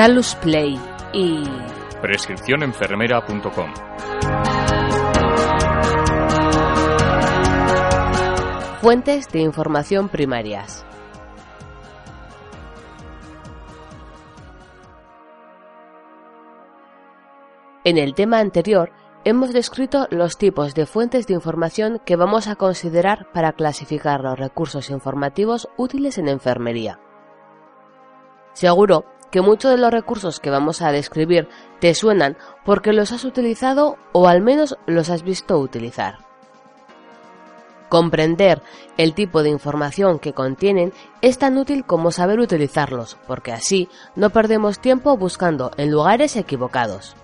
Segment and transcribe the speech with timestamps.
[0.00, 0.80] Salus Play
[1.12, 1.44] y
[2.00, 3.70] prescripcionenfermera.com.
[8.80, 10.86] Fuentes de información primarias.
[17.84, 18.92] En el tema anterior
[19.24, 24.38] hemos descrito los tipos de fuentes de información que vamos a considerar para clasificar los
[24.38, 26.98] recursos informativos útiles en enfermería.
[28.54, 31.48] Seguro que muchos de los recursos que vamos a describir
[31.80, 36.18] te suenan porque los has utilizado o al menos los has visto utilizar.
[37.88, 38.62] Comprender
[38.98, 44.30] el tipo de información que contienen es tan útil como saber utilizarlos, porque así no
[44.30, 47.16] perdemos tiempo buscando en lugares equivocados.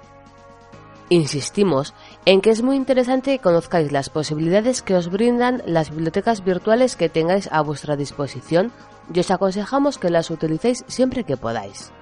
[1.08, 1.94] Insistimos
[2.24, 6.96] en que es muy interesante que conozcáis las posibilidades que os brindan las bibliotecas virtuales
[6.96, 8.72] que tengáis a vuestra disposición
[9.14, 11.92] y os aconsejamos que las utilicéis siempre que podáis.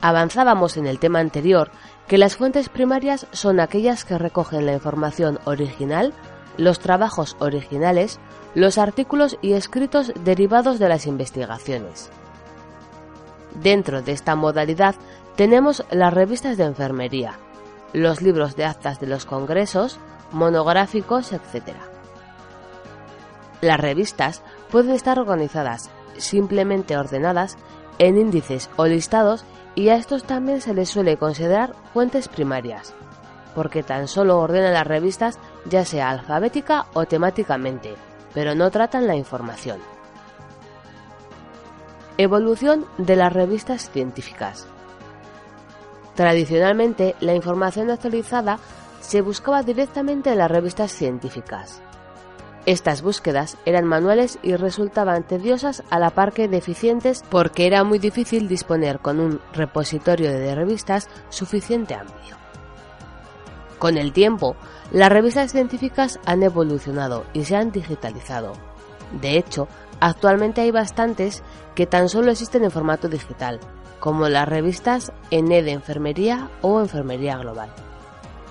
[0.00, 1.70] Avanzábamos en el tema anterior
[2.06, 6.12] que las fuentes primarias son aquellas que recogen la información original,
[6.56, 8.18] los trabajos originales,
[8.54, 12.10] los artículos y escritos derivados de las investigaciones.
[13.54, 14.94] Dentro de esta modalidad
[15.34, 17.38] tenemos las revistas de enfermería,
[17.92, 19.98] los libros de actas de los congresos,
[20.32, 21.74] monográficos, etc.
[23.60, 27.56] Las revistas pueden estar organizadas, simplemente ordenadas,
[27.98, 29.44] en índices o listados
[29.74, 32.94] y a estos también se les suele considerar fuentes primarias,
[33.54, 37.94] porque tan solo ordenan las revistas ya sea alfabética o temáticamente,
[38.34, 39.78] pero no tratan la información.
[42.18, 44.66] Evolución de las revistas científicas.
[46.14, 48.58] Tradicionalmente, la información actualizada
[49.00, 51.82] se buscaba directamente en las revistas científicas.
[52.66, 58.00] Estas búsquedas eran manuales y resultaban tediosas a la par que deficientes porque era muy
[58.00, 62.36] difícil disponer con un repositorio de revistas suficiente amplio.
[63.78, 64.56] Con el tiempo,
[64.90, 68.54] las revistas científicas han evolucionado y se han digitalizado.
[69.20, 69.68] De hecho,
[70.00, 71.44] actualmente hay bastantes
[71.76, 73.60] que tan solo existen en formato digital,
[74.00, 77.70] como las revistas ENE de Enfermería o Enfermería Global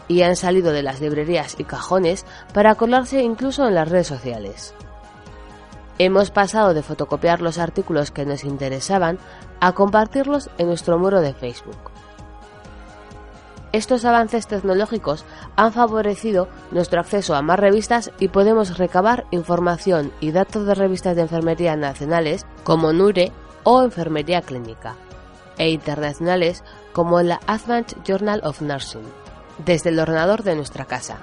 [0.08, 4.74] y han salido de las librerías y cajones para colarse incluso en las redes sociales.
[5.98, 9.18] Hemos pasado de fotocopiar los artículos que nos interesaban
[9.62, 11.92] a compartirlos en nuestro muro de Facebook.
[13.72, 15.26] Estos avances tecnológicos
[15.58, 21.16] han favorecido nuestro acceso a más revistas y podemos recabar información y datos de revistas
[21.16, 23.32] de enfermería nacionales como NURE
[23.64, 24.96] o Enfermería Clínica
[25.58, 26.64] e internacionales
[26.94, 29.25] como la Advanced Journal of Nursing
[29.58, 31.18] desde el ordenador de nuestra casa.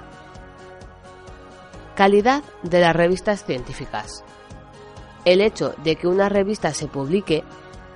[1.95, 4.23] Calidad de las revistas científicas.
[5.25, 7.43] El hecho de que una revista se publique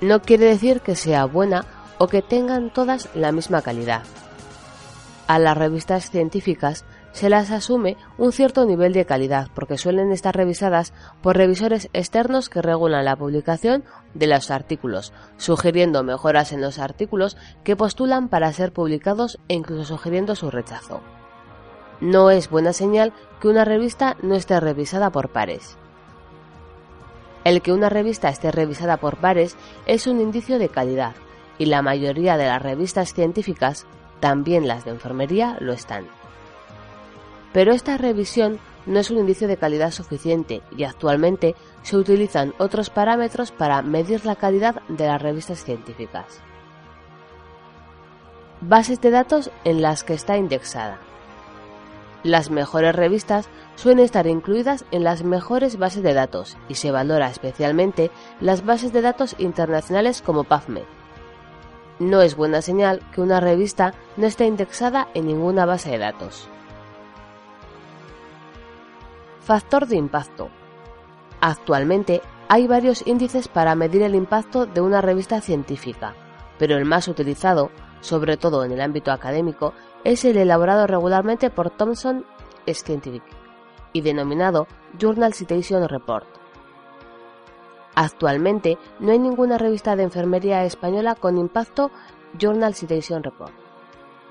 [0.02, 1.66] no quiere decir que sea buena
[1.98, 4.04] o que tengan todas la misma calidad.
[5.28, 6.86] A las revistas científicas
[7.18, 12.48] se las asume un cierto nivel de calidad porque suelen estar revisadas por revisores externos
[12.48, 13.84] que regulan la publicación
[14.14, 19.84] de los artículos, sugiriendo mejoras en los artículos que postulan para ser publicados e incluso
[19.84, 21.02] sugiriendo su rechazo.
[22.02, 25.76] No es buena señal que una revista no esté revisada por pares.
[27.46, 29.58] El que una revista esté revisada por pares
[29.88, 31.16] es un indicio de calidad,
[31.58, 33.88] y la mayoría de las revistas científicas,
[34.20, 36.06] también las de enfermería, lo están.
[37.54, 42.90] Pero esta revisión no es un indicio de calidad suficiente y actualmente se utilizan otros
[42.90, 46.42] parámetros para medir la calidad de las revistas científicas.
[48.62, 51.00] Bases de datos en las que está indexada.
[52.24, 57.30] Las mejores revistas suelen estar incluidas en las mejores bases de datos y se valora
[57.30, 58.10] especialmente
[58.42, 60.84] las bases de datos internacionales como PubMed.
[62.00, 66.50] No es buena señal que una revista no esté indexada en ninguna base de datos.
[69.48, 70.50] Factor de impacto.
[71.40, 76.16] Actualmente hay varios índices para medir el impacto de una revista científica,
[76.60, 77.72] pero el más utilizado,
[78.02, 79.74] sobre todo en el ámbito académico,
[80.04, 82.26] es el elaborado regularmente por Thomson
[82.68, 83.24] Scientific
[83.94, 84.68] y denominado
[85.00, 86.28] Journal Citation Report.
[87.96, 91.90] Actualmente no hay ninguna revista de enfermería española con impacto
[92.38, 93.54] Journal Citation Report.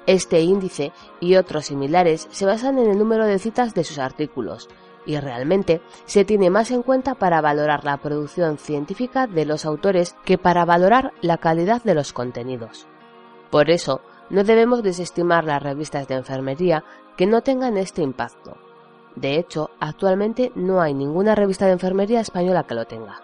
[0.07, 4.69] Este índice y otros similares se basan en el número de citas de sus artículos,
[5.07, 10.17] y realmente se tiene más en cuenta para valorar la producción científica de los autores
[10.25, 12.87] que para valorar la calidad de los contenidos.
[13.51, 16.85] Por eso, no debemos desestimar las revistas de enfermería
[17.17, 18.57] que no tengan este impacto.
[19.15, 23.23] De hecho, actualmente no hay ninguna revista de enfermería española que lo tenga.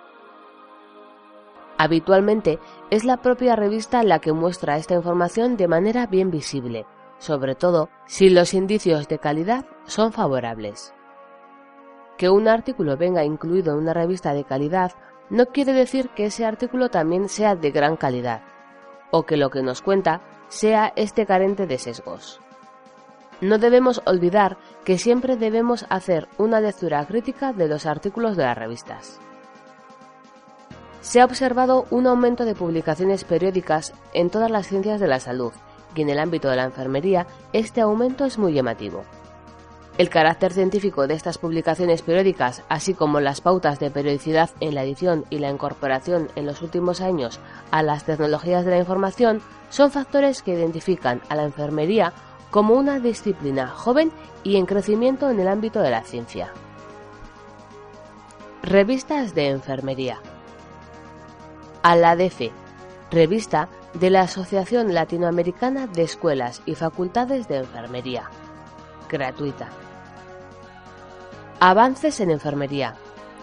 [1.77, 6.87] Habitualmente es la propia revista la que muestra esta información de manera bien visible,
[7.19, 10.95] sobre todo si los indicios de calidad son favorables.
[12.23, 14.93] Que un artículo venga incluido en una revista de calidad
[15.29, 18.43] no quiere decir que ese artículo también sea de gran calidad,
[19.11, 22.39] o que lo que nos cuenta sea este carente de sesgos.
[23.41, 28.57] No debemos olvidar que siempre debemos hacer una lectura crítica de los artículos de las
[28.57, 29.19] revistas.
[31.01, 35.53] Se ha observado un aumento de publicaciones periódicas en todas las ciencias de la salud
[35.97, 39.03] y en el ámbito de la enfermería este aumento es muy llamativo.
[39.99, 44.85] El carácter científico de estas publicaciones periódicas, así como las pautas de periodicidad en la
[44.85, 47.41] edición y la incorporación en los últimos años
[47.71, 52.15] a las tecnologías de la información, son factores que identifican a la enfermería
[52.51, 54.11] como una disciplina joven
[54.45, 56.53] y en crecimiento en el ámbito de la ciencia.
[58.63, 60.21] Revistas de enfermería.
[61.83, 62.51] A la DF,
[63.11, 68.31] revista de la Asociación Latinoamericana de Escuelas y Facultades de Enfermería,
[69.13, 69.69] gratuita.
[71.61, 72.95] Avances en Enfermería,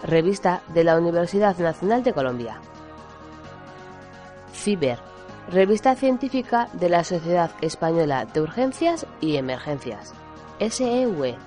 [0.02, 2.60] revista de la Universidad Nacional de Colombia.
[4.52, 4.98] Ciber,
[5.50, 10.12] revista científica de la Sociedad Española de Urgencias y Emergencias,
[10.58, 11.38] SEUE.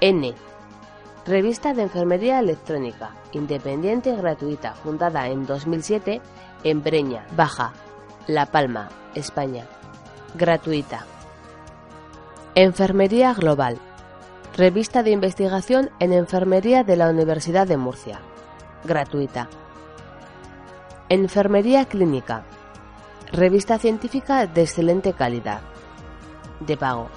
[0.00, 0.34] N,
[1.26, 6.22] revista de Enfermería Electrónica, independiente y gratuita, fundada en 2007
[6.64, 7.72] en Breña, Baja,
[8.26, 9.66] La Palma, España.
[10.34, 11.04] Gratuita.
[12.62, 13.78] Enfermería Global,
[14.54, 18.20] Revista de Investigación en Enfermería de la Universidad de Murcia.
[18.84, 19.48] Gratuita.
[21.08, 22.44] Enfermería Clínica.
[23.32, 25.62] Revista científica de excelente calidad.
[26.60, 27.08] De pago.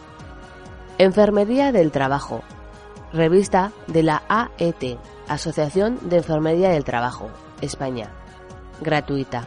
[0.98, 2.42] Enfermería del Trabajo.
[3.12, 4.98] Revista de la AET,
[5.28, 7.28] Asociación de Enfermería del Trabajo,
[7.60, 8.12] España.
[8.80, 9.44] Gratuita.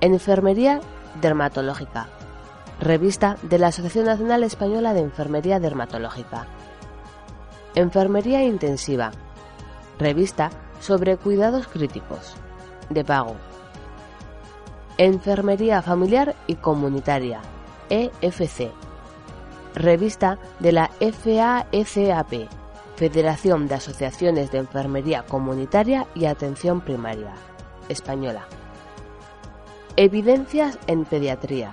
[0.00, 0.80] Enfermería
[1.20, 2.08] Dermatológica.
[2.80, 6.46] Revista de la Asociación Nacional Española de Enfermería Dermatológica.
[7.74, 9.10] Enfermería Intensiva.
[9.98, 12.36] Revista sobre cuidados críticos.
[12.88, 13.34] De pago.
[14.96, 17.40] Enfermería Familiar y Comunitaria.
[17.90, 18.70] EFC.
[19.74, 22.48] Revista de la FAECAP.
[22.94, 27.34] Federación de Asociaciones de Enfermería Comunitaria y Atención Primaria.
[27.88, 28.46] Española.
[29.96, 31.72] Evidencias en Pediatría.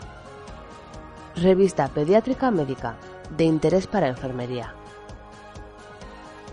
[1.35, 2.95] Revista Pediátrica Médica.
[3.35, 4.73] De interés para enfermería.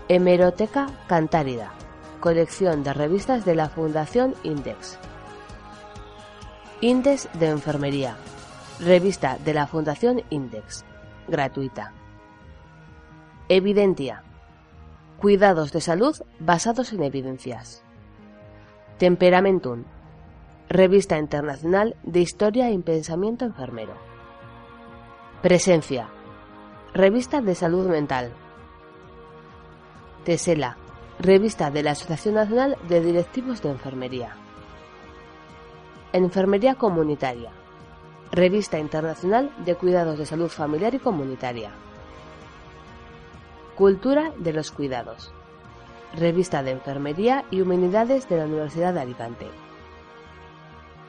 [0.09, 1.71] Hemeroteca Cantárida,
[2.19, 4.97] colección de revistas de la Fundación Index.
[6.81, 8.17] Index de Enfermería,
[8.81, 10.83] revista de la Fundación Index,
[11.29, 11.93] gratuita.
[13.47, 14.23] Evidentia,
[15.17, 17.83] cuidados de salud basados en evidencias.
[18.97, 19.85] Temperamentum,
[20.67, 24.12] revista internacional de historia y pensamiento enfermero.
[25.43, 26.07] Presencia,
[26.93, 28.31] revista de salud mental
[30.23, 30.77] Tesela,
[31.19, 34.37] revista de la Asociación Nacional de Directivos de Enfermería.
[36.13, 37.51] Enfermería Comunitaria,
[38.31, 41.71] revista internacional de cuidados de salud familiar y comunitaria.
[43.75, 45.33] Cultura de los cuidados,
[46.15, 49.47] revista de enfermería y humanidades de la Universidad de Alicante.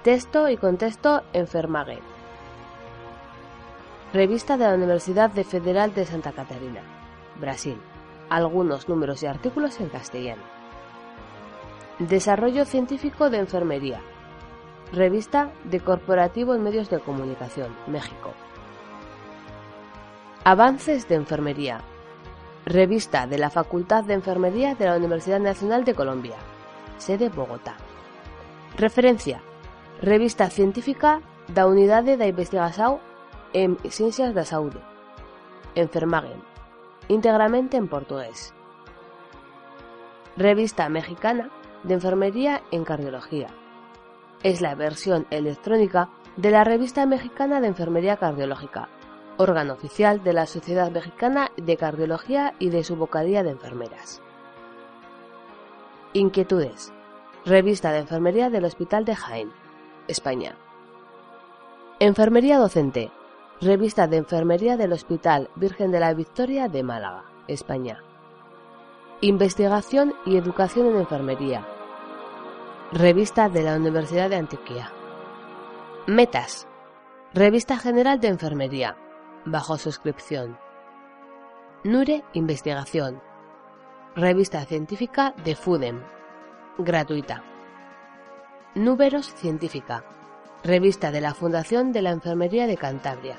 [0.03, 2.01] Texto y contexto Enfermage,
[4.15, 6.83] revista de la Universidad de Federal de Santa Catarina,
[7.41, 7.77] Brasil
[8.31, 10.43] algunos números y artículos en castellano.
[11.99, 14.01] Desarrollo científico de enfermería.
[14.93, 18.33] Revista de Corporativo en Medios de Comunicación, México.
[20.45, 21.81] Avances de Enfermería.
[22.67, 26.37] Revista de la Facultad de Enfermería de la Universidad Nacional de Colombia.
[26.99, 27.75] Sede Bogotá.
[28.79, 29.43] Referencia.
[30.01, 32.99] Revista científica da Unidade da Investigación
[33.55, 34.81] en Ciencias da Saúde.
[35.75, 36.55] Enfermagem
[37.09, 38.55] íntegramente en portugués.
[40.37, 41.51] Revista Mexicana
[41.83, 43.49] de Enfermería en Cardiología.
[44.43, 48.89] Es la versión electrónica de la Revista Mexicana de Enfermería Cardiológica,
[49.37, 54.21] órgano oficial de la Sociedad Mexicana de Cardiología y de su Bocadilla de Enfermeras.
[56.13, 56.93] Inquietudes.
[57.45, 59.53] Revista de Enfermería del Hospital de Jaén,
[60.09, 60.57] España.
[61.99, 63.11] Enfermería docente.
[63.61, 68.03] Revista de Enfermería del Hospital Virgen de la Victoria de Málaga, España.
[69.21, 71.65] Investigación y Educación en Enfermería.
[72.91, 74.91] Revista de la Universidad de Antioquia.
[76.09, 76.67] Metas.
[77.33, 78.97] Revista General de Enfermería.
[79.45, 80.59] Bajo suscripción.
[81.85, 83.23] Nure Investigación.
[84.17, 86.03] Revista científica de FUDEM.
[86.79, 87.45] Gratuita.
[88.75, 90.05] Números Científica,
[90.65, 93.37] revista de la Fundación de la Enfermería de Cantabria.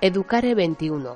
[0.00, 1.14] Educare 21,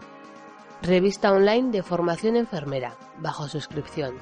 [0.83, 4.17] revista online de formación enfermera, bajo suscripción.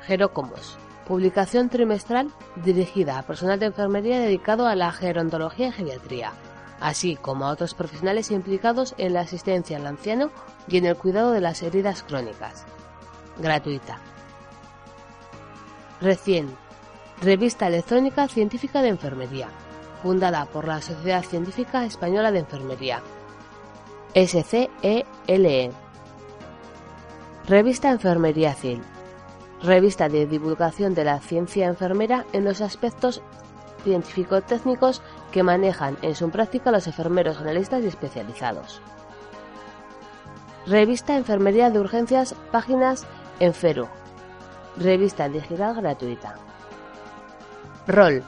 [0.00, 2.32] Gerócomos, publicación trimestral
[2.64, 6.32] dirigida a personal de enfermería dedicado a la gerontología y geriatría,
[6.80, 10.30] así como a otros profesionales implicados en la asistencia al anciano
[10.68, 12.64] y en el cuidado de las heridas crónicas.
[13.38, 13.98] Gratuita.
[16.00, 16.56] Recién,
[17.20, 19.48] revista electrónica científica de enfermería,
[20.02, 23.02] fundada por la Sociedad Científica Española de Enfermería,
[24.14, 24.70] SCELE.
[25.26, 25.70] E.
[27.48, 28.82] Revista Enfermería CIL,
[29.62, 33.22] revista de divulgación de la ciencia enfermera en los aspectos
[33.84, 38.80] científico-técnicos que manejan en su práctica los enfermeros generalistas y especializados.
[40.66, 43.06] Revista Enfermería de Urgencias, páginas
[43.38, 43.86] Enferu.
[44.76, 46.34] Revista digital gratuita.
[47.88, 48.24] ROL.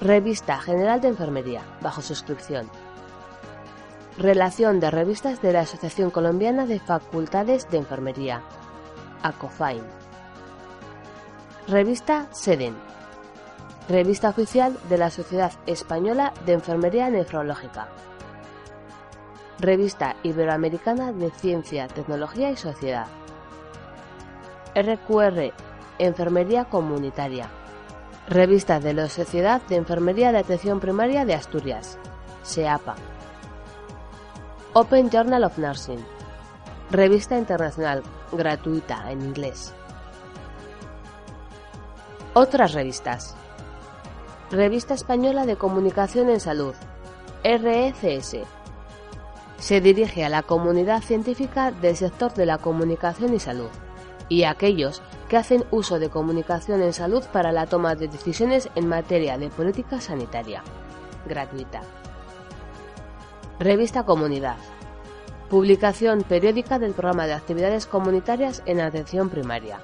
[0.00, 2.70] Revista General de Enfermería, bajo suscripción.
[4.16, 8.40] Relación de revistas de la Asociación Colombiana de Facultades de Enfermería,
[9.22, 9.82] ACOFAIN.
[11.68, 12.74] Revista SEDEN.
[13.90, 17.88] Revista oficial de la Sociedad Española de Enfermería Nefrológica.
[19.60, 23.06] Revista Iberoamericana de Ciencia, Tecnología y Sociedad.
[24.74, 25.52] RQR
[25.98, 27.50] Enfermería Comunitaria.
[28.28, 31.98] Revista de la Sociedad de Enfermería de Atención Primaria de Asturias.
[32.42, 32.94] SEAPA.
[34.72, 36.02] Open Journal of Nursing.
[36.90, 38.02] Revista internacional,
[38.32, 39.74] gratuita en inglés.
[42.32, 43.36] Otras revistas.
[44.50, 46.74] Revista Española de Comunicación en Salud,
[47.44, 48.38] RECS.
[49.58, 53.68] Se dirige a la comunidad científica del sector de la comunicación y salud
[54.30, 58.68] y a aquellos que hacen uso de comunicación en salud para la toma de decisiones
[58.74, 60.62] en materia de política sanitaria.
[61.26, 61.80] Gratuita.
[63.58, 64.56] Revista Comunidad.
[65.48, 69.78] Publicación periódica del programa de actividades comunitarias en atención primaria.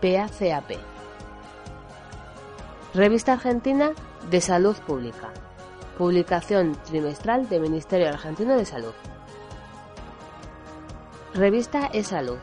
[0.00, 0.78] PACAP.
[2.94, 3.90] Revista Argentina
[4.30, 5.30] de Salud Pública.
[5.98, 8.92] Publicación trimestral del Ministerio Argentino de Salud.
[11.34, 12.38] Revista E-Salud.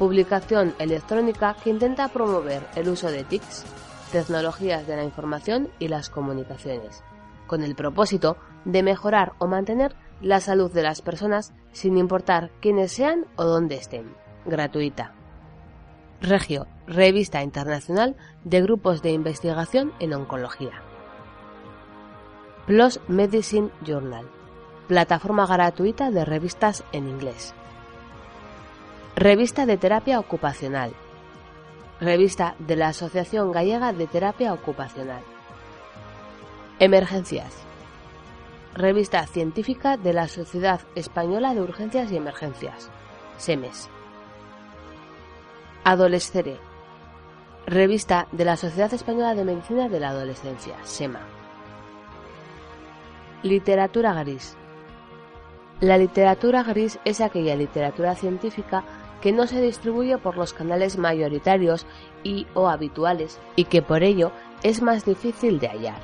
[0.00, 3.66] Publicación electrónica que intenta promover el uso de TICs,
[4.12, 7.04] tecnologías de la información y las comunicaciones,
[7.46, 12.92] con el propósito de mejorar o mantener la salud de las personas sin importar quiénes
[12.92, 14.16] sean o dónde estén.
[14.46, 15.12] Gratuita.
[16.22, 20.80] Regio, revista internacional de grupos de investigación en oncología.
[22.66, 24.24] PLOS Medicine Journal,
[24.88, 27.54] plataforma gratuita de revistas en inglés.
[29.20, 30.92] Revista de Terapia Ocupacional.
[32.00, 35.20] Revista de la Asociación Gallega de Terapia Ocupacional.
[36.78, 37.52] Emergencias.
[38.74, 42.88] Revista científica de la Sociedad Española de Urgencias y Emergencias.
[43.36, 43.90] SEMES.
[45.84, 46.56] Adolescere.
[47.66, 51.20] Revista de la Sociedad Española de Medicina de la Adolescencia, SEMA.
[53.42, 54.56] Literatura gris.
[55.80, 58.82] La literatura gris es aquella literatura científica
[59.20, 61.86] que no se distribuye por los canales mayoritarios
[62.22, 66.00] y o habituales y que por ello es más difícil de hallar.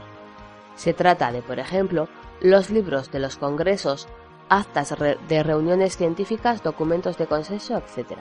[0.75, 2.09] Se trata de, por ejemplo,
[2.41, 4.09] los libros de los congresos,
[4.49, 4.95] actas
[5.29, 8.19] de reuniones científicas, documentos de consenso, etc.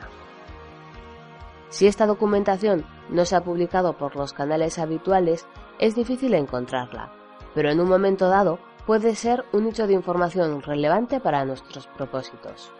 [1.70, 5.46] Si esta documentación no se ha publicado por los canales habituales,
[5.78, 7.12] es difícil encontrarla,
[7.54, 12.72] pero en un momento dado puede ser un nicho de información relevante para nuestros propósitos.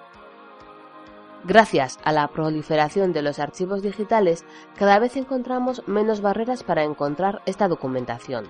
[1.48, 4.44] Gracias a la proliferación de los archivos digitales,
[4.76, 8.46] cada vez encontramos menos barreras para encontrar esta documentación.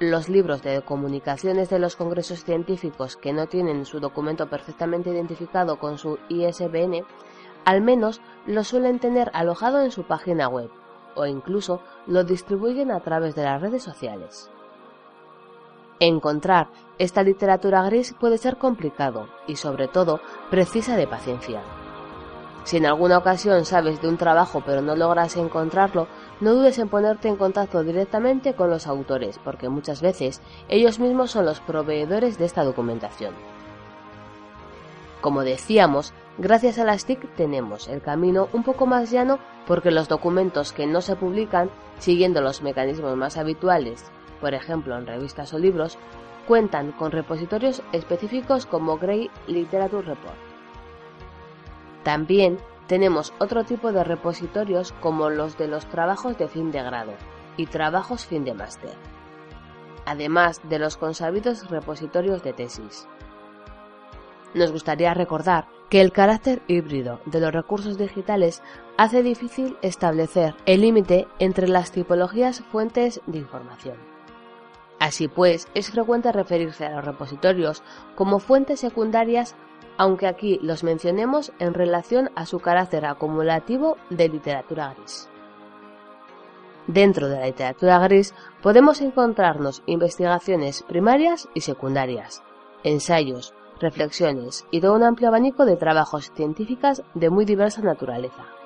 [0.00, 5.78] Los libros de comunicaciones de los congresos científicos que no tienen su documento perfectamente identificado
[5.78, 7.04] con su ISBN
[7.64, 10.70] al menos lo suelen tener alojado en su página web
[11.14, 14.50] o incluso lo distribuyen a través de las redes sociales.
[16.00, 21.62] Encontrar esta literatura gris puede ser complicado y sobre todo precisa de paciencia.
[22.64, 26.06] Si en alguna ocasión sabes de un trabajo pero no logras encontrarlo,
[26.40, 31.30] no dudes en ponerte en contacto directamente con los autores, porque muchas veces ellos mismos
[31.30, 33.34] son los proveedores de esta documentación.
[35.20, 40.06] Como decíamos, Gracias a las TIC tenemos el camino un poco más llano porque los
[40.06, 44.04] documentos que no se publican siguiendo los mecanismos más habituales,
[44.40, 45.98] por ejemplo en revistas o libros,
[46.48, 50.38] cuentan con repositorios específicos como Grey Literature Report.
[52.04, 57.12] También tenemos otro tipo de repositorios como los de los trabajos de fin de grado
[57.58, 58.94] y trabajos fin de máster,
[60.06, 63.06] además de los consabidos repositorios de tesis.
[64.54, 68.62] Nos gustaría recordar que el carácter híbrido de los recursos digitales
[68.96, 74.17] hace difícil establecer el límite entre las tipologías fuentes de información.
[74.98, 77.82] Así pues, es frecuente referirse a los repositorios
[78.16, 79.54] como fuentes secundarias,
[79.96, 85.28] aunque aquí los mencionemos en relación a su carácter acumulativo de literatura gris.
[86.88, 92.42] Dentro de la literatura gris podemos encontrarnos investigaciones primarias y secundarias,
[92.82, 98.57] ensayos, reflexiones y todo un amplio abanico de trabajos científicos de muy diversa naturaleza.